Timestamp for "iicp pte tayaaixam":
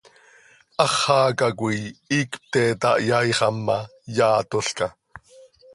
1.89-3.57